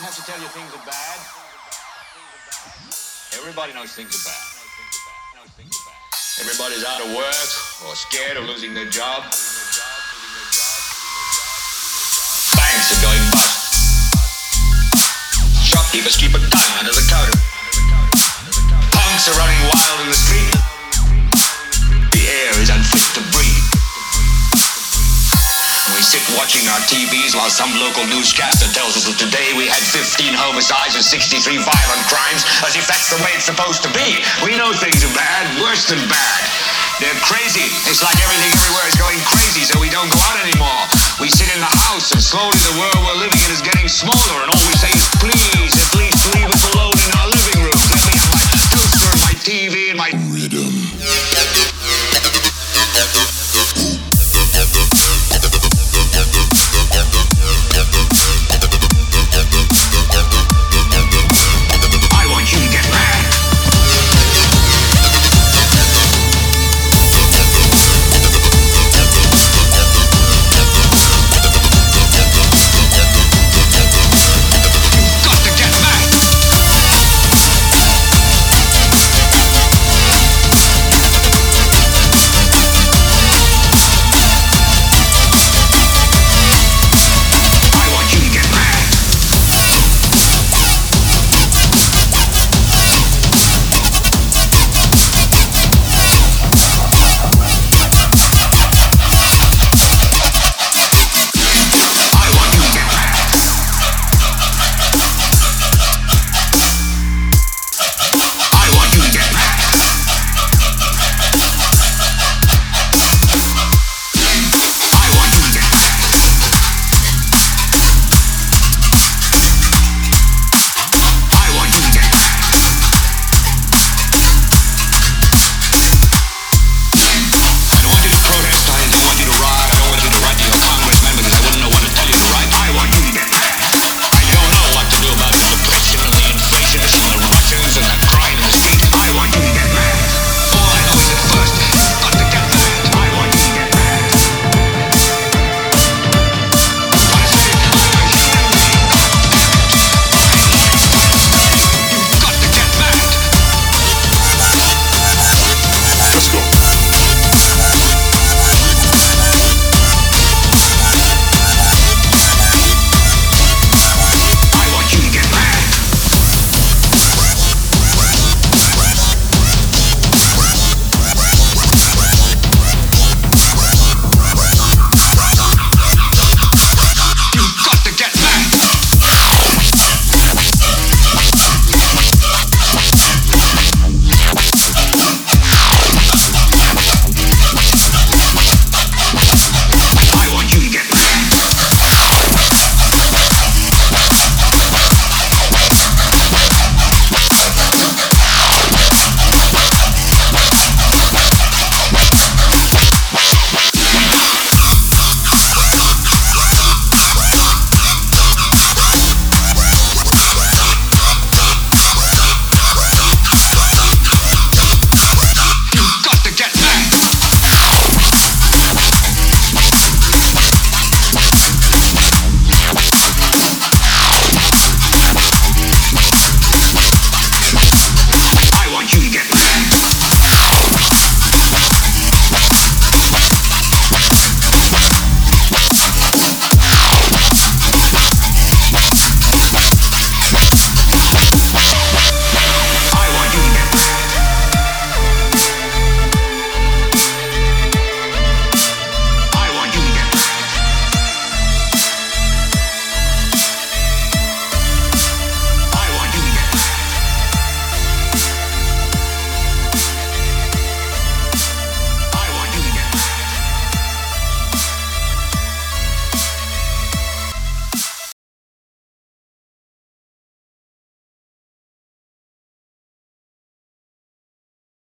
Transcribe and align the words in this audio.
don't 0.00 0.08
have 0.08 0.24
to 0.24 0.32
tell 0.32 0.40
you 0.40 0.48
things 0.48 0.72
are 0.72 0.86
bad. 0.88 1.18
Everybody 3.36 3.74
knows 3.76 3.92
things 3.92 4.16
are 4.16 4.32
bad. 4.32 4.40
Everybody's 6.40 6.84
out 6.88 7.04
of 7.04 7.12
work 7.12 7.48
or 7.84 7.92
scared 7.92 8.38
of 8.38 8.48
losing 8.48 8.72
their 8.72 8.88
job. 8.88 9.24
Banks 12.56 12.88
are 12.96 13.02
going 13.04 13.20
bust. 13.28 14.16
Shopkeepers 15.68 16.16
keep 16.16 16.32
a 16.32 16.40
gun 16.40 16.88
sit 26.10 26.26
watching 26.34 26.66
our 26.66 26.82
TVs 26.90 27.38
while 27.38 27.46
some 27.46 27.70
local 27.78 28.02
newscaster 28.10 28.66
tells 28.74 28.98
us 28.98 29.06
that 29.06 29.14
today 29.14 29.54
we 29.54 29.70
had 29.70 29.78
15 29.78 30.34
homicides 30.34 30.98
and 30.98 31.06
63 31.06 31.38
violent 31.62 32.02
crimes, 32.10 32.42
as 32.66 32.74
if 32.74 32.82
that's 32.90 33.14
the 33.14 33.20
way 33.22 33.30
it's 33.38 33.46
supposed 33.46 33.86
to 33.86 33.90
be. 33.94 34.18
We 34.42 34.58
know 34.58 34.74
things 34.74 35.06
are 35.06 35.14
bad, 35.14 35.62
worse 35.62 35.86
than 35.86 36.02
bad. 36.10 36.42
They're 36.98 37.14
crazy. 37.22 37.70
It's 37.86 38.02
like 38.02 38.18
everything 38.26 38.50
everywhere 38.50 38.90
is 38.90 38.98
going 38.98 39.22
crazy, 39.22 39.62
so 39.62 39.78
we 39.78 39.86
don't 39.86 40.10
go 40.10 40.18
out 40.18 40.42
anymore. 40.42 40.82
We 41.22 41.30
sit 41.30 41.46
in 41.54 41.62
the 41.62 41.74
house, 41.86 42.10
and 42.10 42.18
slowly 42.18 42.58
the 42.58 42.74
world 42.82 42.98
we're 43.06 43.22
living 43.22 43.38
in 43.46 43.50
is 43.54 43.62
getting 43.62 43.86
smaller, 43.86 44.49